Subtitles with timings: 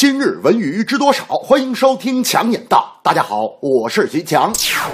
[0.00, 1.26] 今日文娱知多少？
[1.26, 2.96] 欢迎收听强眼道。
[3.02, 4.50] 大家好，我是徐强。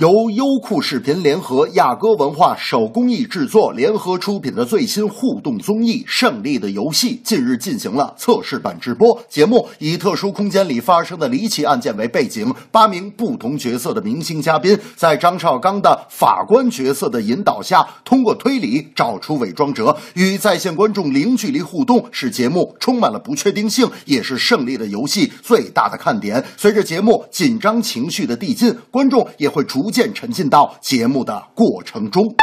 [0.00, 9.20] 由优酷视频联合亚歌文化手工艺制作联合出品的最新互动综艺《胜利的游戏》近日进行了测试版直播。
[9.28, 26.44] 节目以特殊空间里发生的离奇案件为背景，八名不同角色的明星嘉宾在张绍刚的法官角色的引导下，通过推理找出伪装者，与在线观众零距离互动，使节目充满了不确定性，也是《胜利的游戏》最大的看点。
[26.56, 27.78] 随着节目紧张。
[27.88, 32.34] 情绪的递进，观众也会逐渐沉浸到节目的过程中。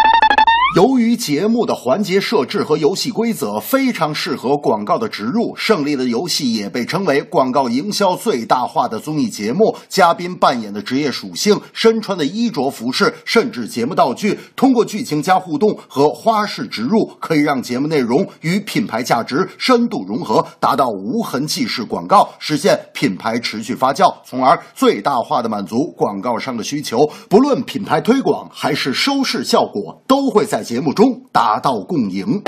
[0.74, 9.78] 由于节目的环节设置和游戏规则非常适合广告的植入，《胜利的游戏》也被称为广告营销最大化的综艺节目。
[9.88, 27.00] 嘉宾扮演的职业属性、身穿的衣着服饰，甚至节目道具，通过剧情加互动和花式植入，可以让节目内容与品牌价值深度融合，达到无痕迹式广告，实现品牌持续发酵，从而最大化的满足广告商的需求。
[27.30, 30.55] 不论品牌推广还是收视效果，都会在。
[30.56, 32.42] 在节目中达到共赢，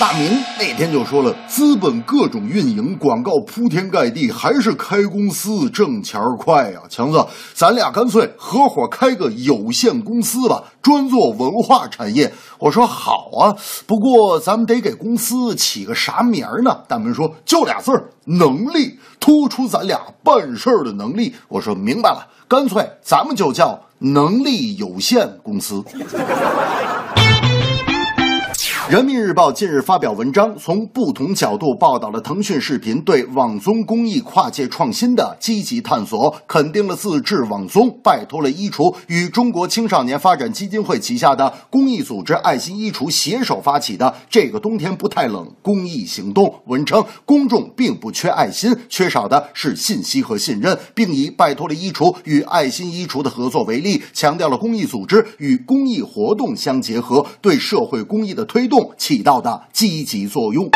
[0.00, 6.80] 大明那天就说了，资本各种运营，广告铺天盖地，还是开公司挣钱快呀。
[6.88, 12.32] 强子，咱俩干脆合伙开个有限公司吧，专做文化产业。
[12.58, 13.52] 我说好啊，
[13.86, 16.80] 不过咱们得给公司起个啥名呢？
[16.88, 21.34] 大明说就俩字儿，能力，突出咱俩办事儿的能力。
[21.48, 25.84] 我说明白了，干脆咱们就叫能力有限公司。
[28.90, 46.52] 人民日报近日发表文章，从不同角度报道了腾讯视频对网综公益跨界创新的积极探索，肯定了自制网综拜托了衣橱与中国青少年发展基金会旗下的公益组织爱心衣橱携手发起的“这个冬天不太冷”公益行动。
[46.66, 58.79] 文称公众并不缺爱心，缺少的是信息和信任，并以拜托了衣橱与爱心衣橱的合作为例，强调了公益组织与公益活动相结合，对社会公益的推动。
[58.96, 60.68] 起到的积极作用。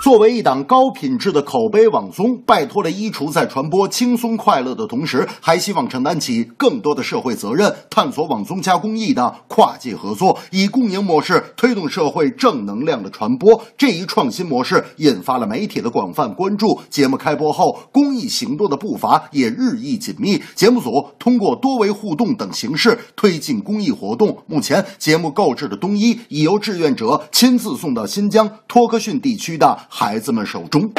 [0.00, 13.60] 作为一档高品质的口碑网综，拜托了衣橱在传播轻松快乐的同时，还希望承担起更多的社会责任，探索网综加公益的跨界合作，以共赢模式推动社会正能量的传播。
[13.76, 16.80] 这一创新模式引发了媒体的广泛关注。
[16.88, 20.40] 节目开播后，公益行动的步伐也日益紧密。
[20.54, 24.38] 节目组通过多维互动等形式推进公益活动。
[24.46, 29.76] 目前，节目购置的冬衣已由志愿者亲自送到新疆托克逊地区的。
[29.88, 30.92] 孩子们手中。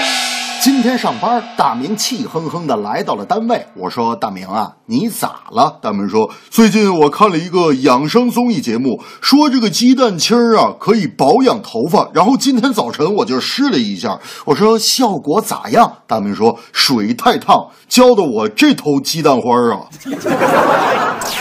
[0.61, 3.65] 今天上班，大明气哼哼的来到了单位。
[3.75, 12.09] 我说：“大明啊，你咋了？”大明说：“最近我看了一个养生综艺节目，说这个鸡蛋清儿啊可以保养头发。
[12.13, 19.87] 然后今天早晨我就试了一下，我说效果咋样？”大明说：“水太烫，浇的我这头鸡蛋花啊。”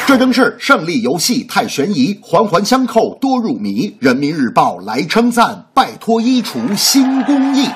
[0.06, 3.96] 这正是胜利游戏太悬疑，环环相扣多入迷。
[3.98, 7.68] 人民日报来称赞，拜托衣橱新工艺。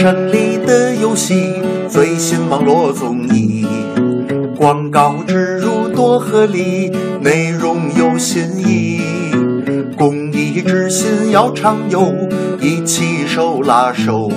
[0.00, 1.52] 胜利的游戏，
[1.86, 3.66] 最新网络综艺，
[4.56, 6.90] 广告植入多合理，
[7.20, 8.98] 内容有新意，
[9.98, 12.14] 公益之心要常有，
[12.62, 14.32] 一起手拉手，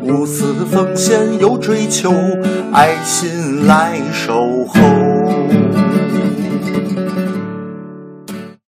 [0.00, 2.10] 无私奉献有追求，
[2.72, 4.32] 爱心来守
[4.64, 4.99] 候。